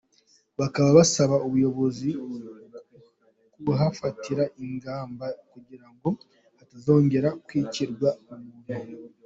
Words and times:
Bakaba 0.59 0.89
basaba 0.97 1.35
ubuyobozi 1.47 2.09
kuhafatira 3.63 4.43
ingamba 4.63 5.25
kugira 5.51 5.87
ngo 5.93 6.09
hatazongera 6.57 7.29
kwicirwa 7.45 8.09
umuntu. 8.33 8.95